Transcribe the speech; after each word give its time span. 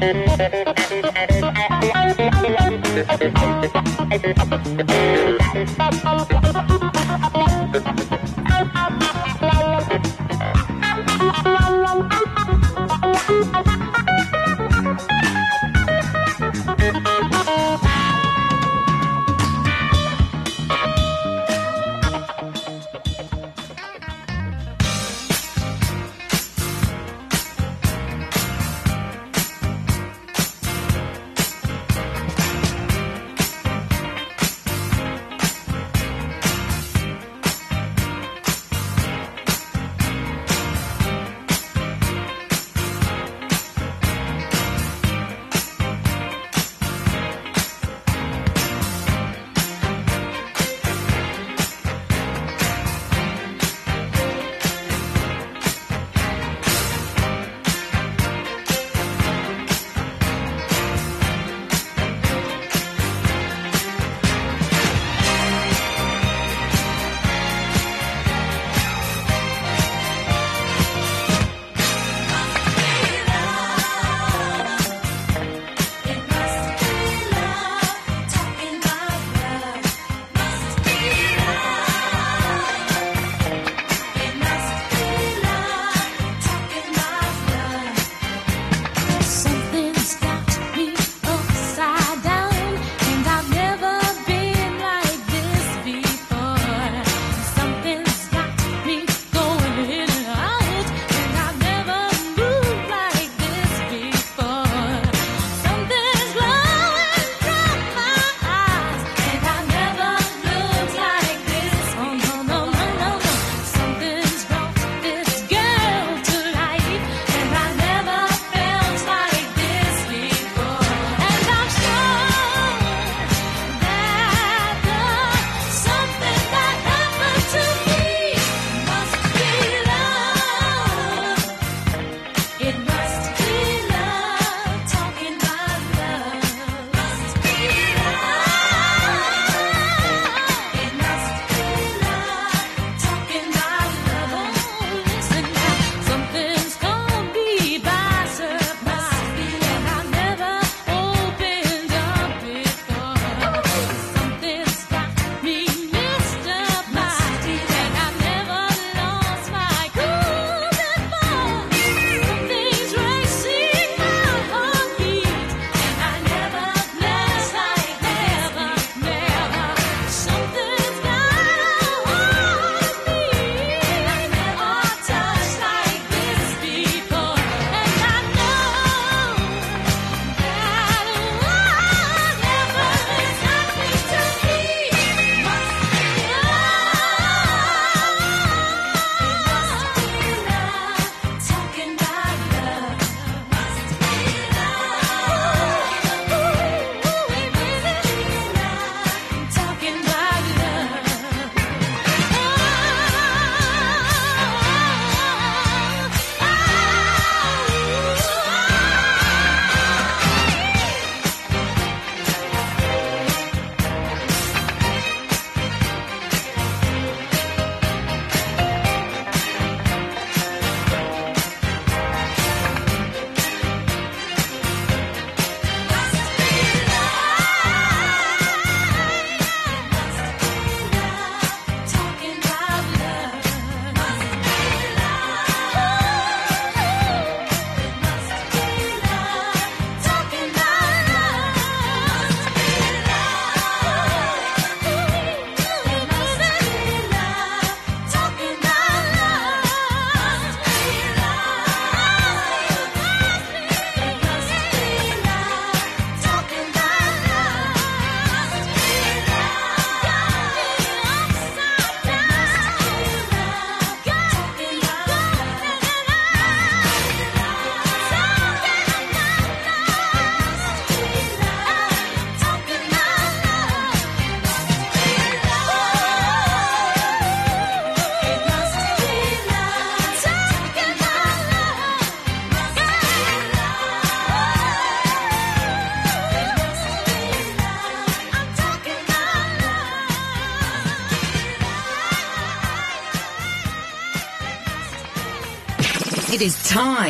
Thank 0.00 0.30
you. 6.04 6.29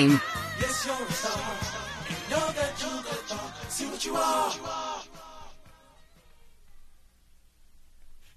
time. 0.00 0.20
Yes, 0.58 0.86
you're 0.86 1.06
a 1.06 1.12
star. 1.12 1.42
And 2.08 2.30
know 2.30 2.52
that 2.52 2.82
you're 2.82 3.02
the 3.02 3.14
star. 3.26 3.52
See 3.68 3.86
what 3.86 4.04
you 4.04 4.16
are. 4.16 4.52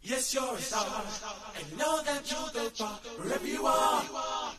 Yes, 0.01 0.33
you're 0.33 0.55
a 0.55 0.61
star. 0.61 1.03
And 1.57 1.77
know 1.77 2.01
that 2.03 2.31
you're 2.31 2.63
the 2.63 2.69
star. 2.73 2.99
Wherever 3.17 3.47
you 3.47 3.65
are. 3.65 4.52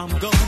I'm 0.00 0.18
gone. 0.18 0.39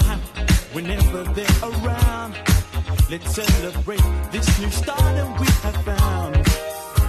time 0.00 0.20
whenever 0.72 1.24
they're 1.34 1.58
around. 1.62 2.34
Let's 3.10 3.34
celebrate 3.34 4.02
this 4.30 4.46
new 4.60 4.70
stardom 4.70 5.32
we 5.38 5.46
have 5.62 5.76
found. 5.84 6.34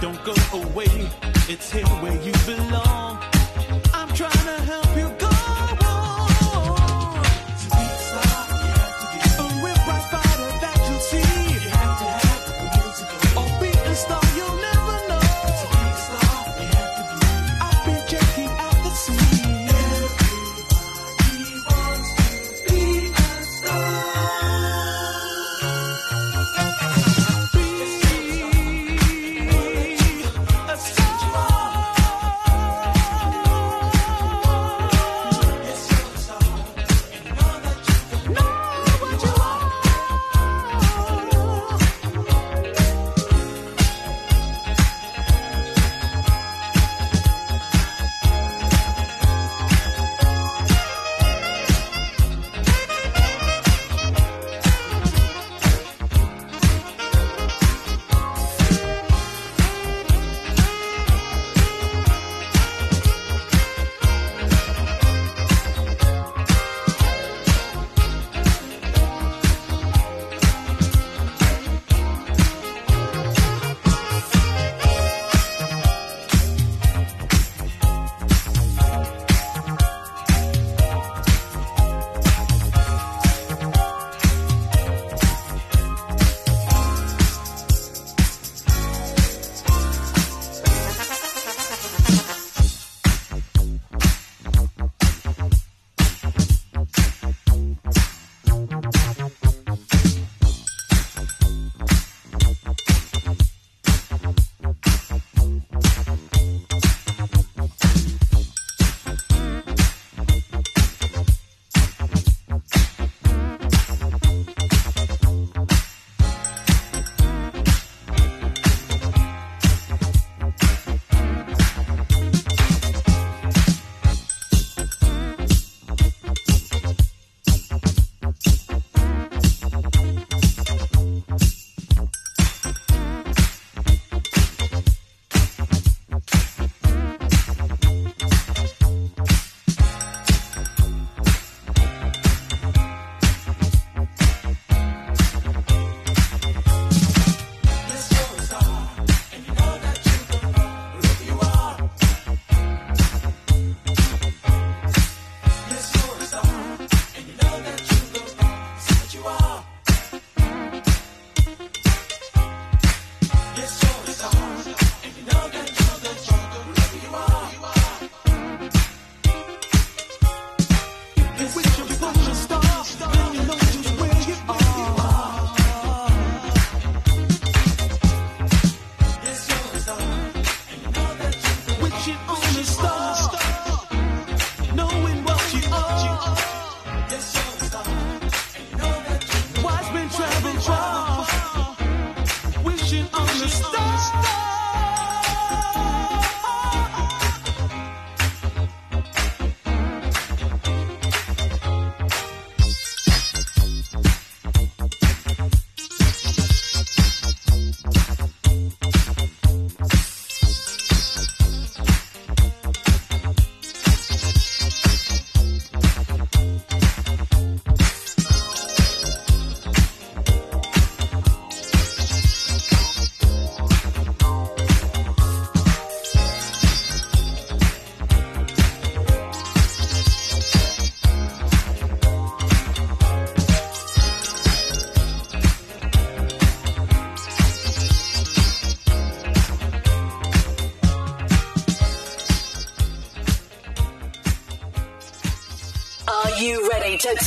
Don't 0.00 0.22
go 0.24 0.34
away, 0.52 1.10
it's 1.48 1.70
here 1.72 1.86
where 2.02 2.18
you 2.22 2.32
belong. 2.46 3.22
I'm 3.92 4.08
trying 4.14 4.46
to 4.50 4.62
help. 4.70 4.89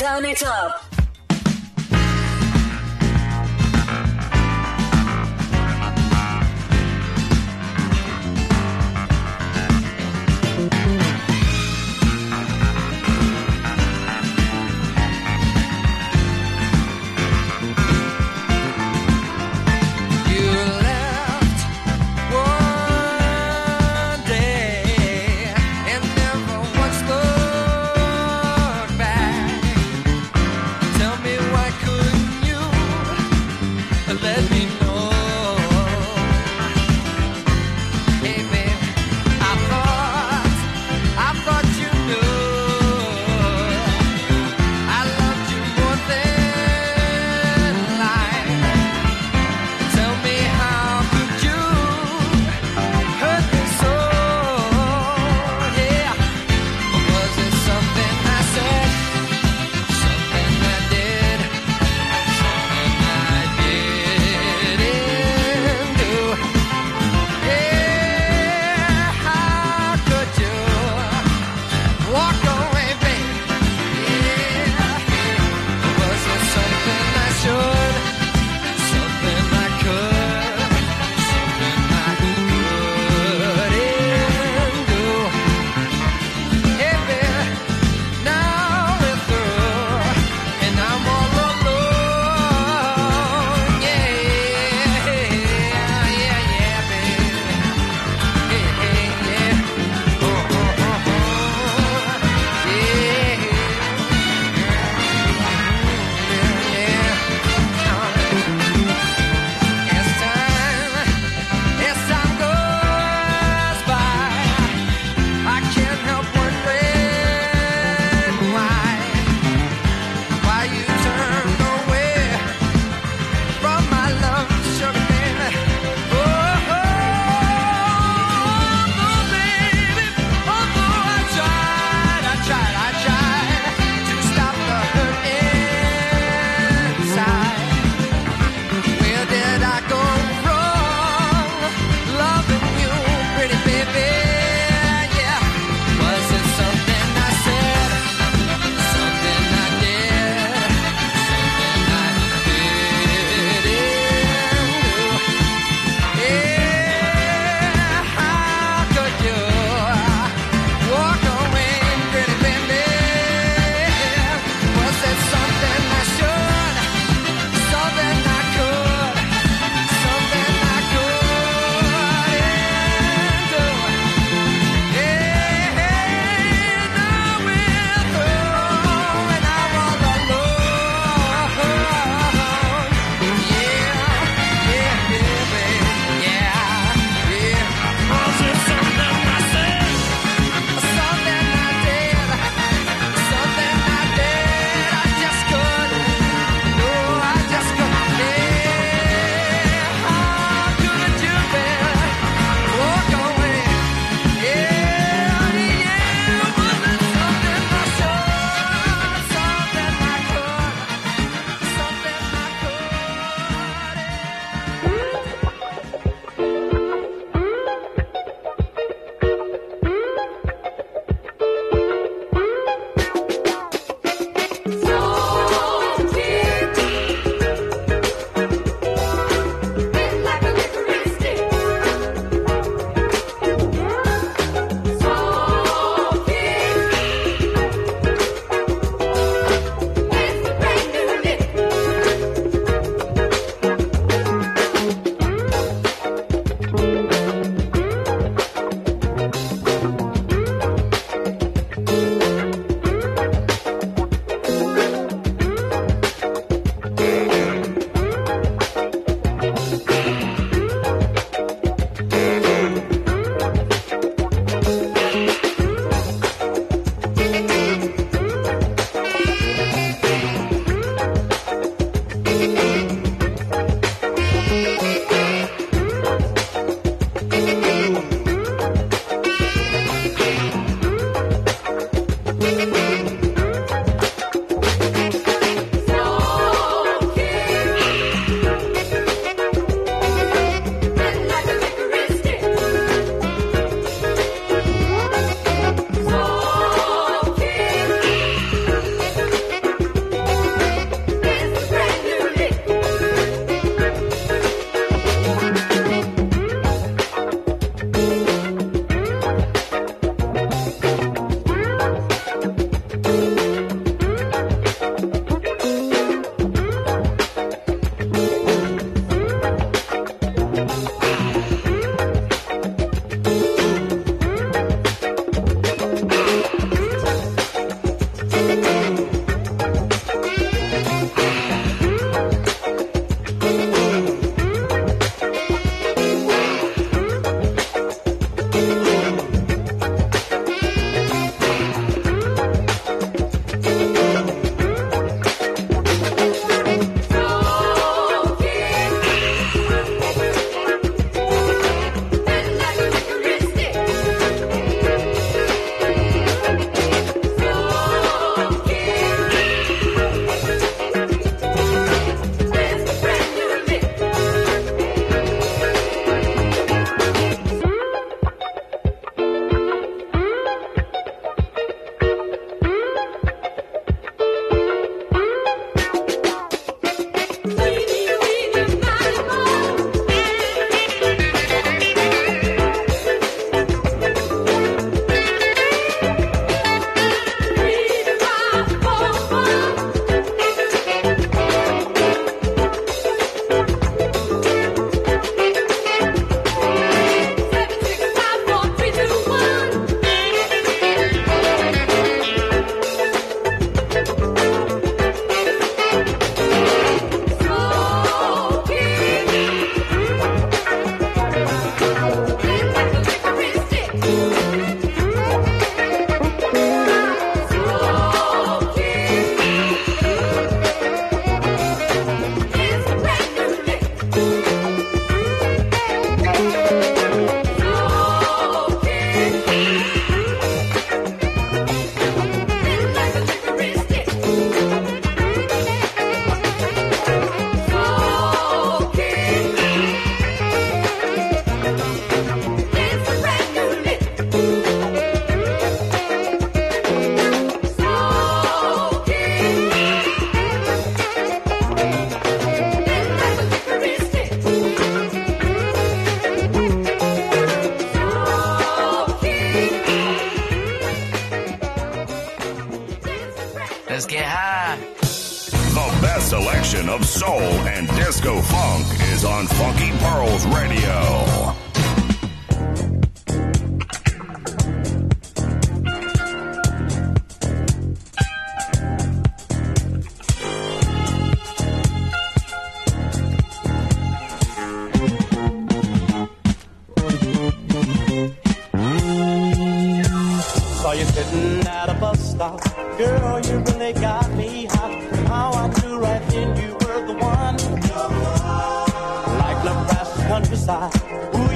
Turn 0.04 0.26
it 0.26 0.44
up. 0.44 0.83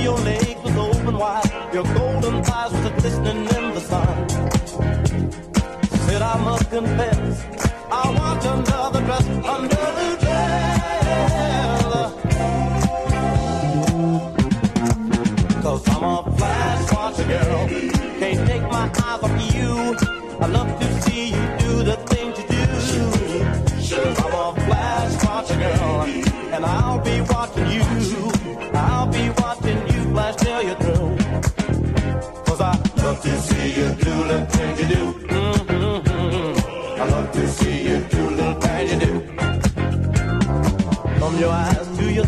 your 0.07 0.23
name. 0.23 0.36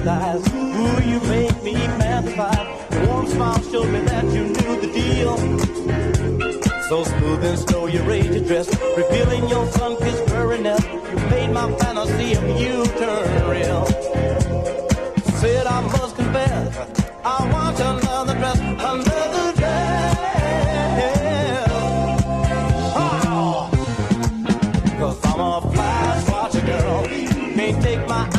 paradise. 0.09 0.47
Ooh, 0.53 1.09
you 1.09 1.19
make 1.29 1.63
me 1.63 1.73
mad. 1.73 2.25
Warm 3.07 3.27
smile 3.27 3.61
showed 3.71 3.89
me 3.89 3.99
that 4.01 4.25
you 4.25 4.43
knew 4.55 4.73
the 4.83 4.89
deal. 4.99 5.37
So 6.89 7.03
smooth 7.03 7.43
and 7.43 7.59
slow, 7.59 7.85
you 7.87 8.01
raised 8.03 8.33
your 8.33 8.43
dress, 8.45 8.67
revealing 8.97 9.47
your 9.49 9.65
sun-kissed 9.67 10.25
burriness. 10.25 10.83
You 11.11 11.17
made 11.29 11.51
my 11.51 11.71
fantasy 11.79 12.33
of 12.33 12.43
you 12.61 12.85
turn 12.99 13.49
real. 13.49 13.85
Said 15.39 15.65
I 15.67 15.81
must 15.81 16.15
confess, 16.15 16.77
I 17.23 17.51
want 17.53 17.79
another 17.79 18.33
dress, 18.33 18.59
another 18.59 19.53
dress. 19.59 20.17
Oh. 23.01 23.69
Cause 24.99 25.19
I'm 25.25 25.39
a 25.39 25.71
flash 25.73 26.29
watcher 26.29 26.65
girl, 26.65 27.03
can't 27.55 27.83
take 27.83 28.07
my 28.07 28.38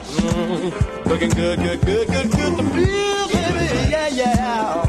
looking 1.21 1.37
good, 1.37 1.59
good, 1.59 1.81
good, 1.81 2.07
good, 2.07 2.31
good 2.31 2.57
to 2.57 2.63
feel, 2.71 3.27
baby. 3.27 3.91
Yeah, 3.91 4.07
yeah. 4.07 4.85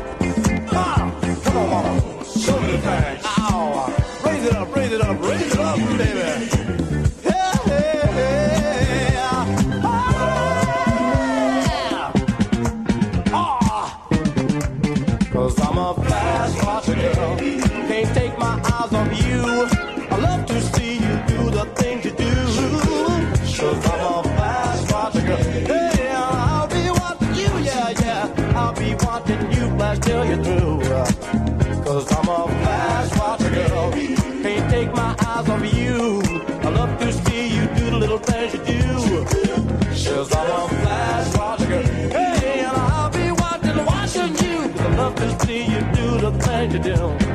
Ah, 0.72 1.20
come 1.44 1.56
on, 1.56 1.70
mama. 1.70 2.24
Show 2.24 2.60
me 2.60 2.72
the 2.72 2.78
thing. 2.78 3.20
Ow. 3.24 4.20
Raise 4.24 4.46
it 4.46 4.54
up, 4.54 4.74
raise 4.74 4.92
it 4.92 5.00
up, 5.02 5.20
raise 5.20 5.52
it 5.52 5.58
up, 5.58 5.76
baby. 5.76 6.61
I'll 28.62 28.72
be 28.74 28.94
watching 29.00 29.50
you 29.50 29.64
flash 29.76 29.98
till 29.98 30.24
you're 30.24 30.44
through. 30.44 30.78
Cause 31.84 32.06
I'm 32.12 32.28
a 32.28 32.46
flash 32.62 33.18
watcher 33.18 33.50
girl. 33.50 33.90
Can't 34.44 34.70
take 34.70 34.92
my 34.94 35.16
eyes 35.18 35.48
off 35.48 35.74
you. 35.74 36.22
I 36.66 36.68
love 36.68 36.96
to 37.00 37.12
see 37.12 37.48
you 37.56 37.66
do 37.74 37.90
the 37.90 37.98
little 37.98 38.18
things 38.18 38.54
you 38.54 38.60
do. 38.62 38.78
Cause 40.06 40.32
I'm 40.32 40.50
a 40.50 40.68
flash 40.80 41.36
watcher 41.36 41.66
girl. 41.66 41.82
Hey, 41.82 42.60
and 42.60 42.76
I'll 42.76 43.10
be 43.10 43.32
watching, 43.42 43.84
watching 43.84 44.32
you. 44.46 44.58
I 44.78 44.94
love 44.94 45.14
to 45.16 45.28
see 45.44 45.62
you 45.64 45.80
do 45.98 46.06
the 46.24 46.30
things 46.44 46.72
you 46.74 46.80
do. 46.94 47.31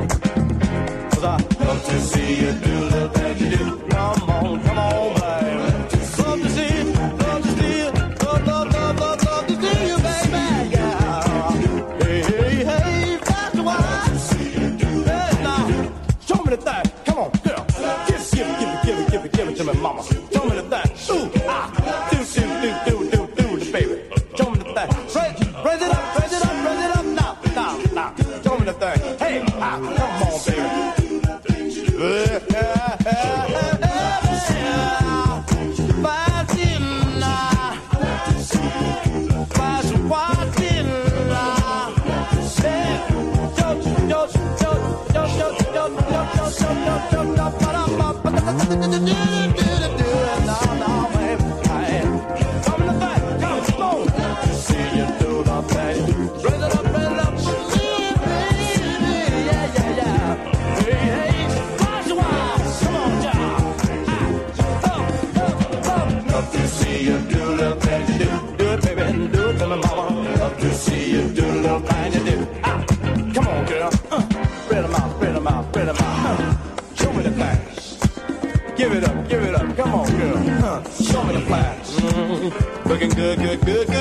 Show 80.84 81.24
me 81.24 81.34
the 81.34 81.40
flash. 81.42 81.86
Mm-hmm. 81.88 82.88
Looking 82.88 83.10
good, 83.10 83.38
good, 83.38 83.60
good, 83.64 83.86
good. 83.88 83.97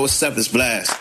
Yo, 0.00 0.04
what's 0.04 0.22
up? 0.22 0.38
It's 0.38 0.48
Blast. 0.48 0.99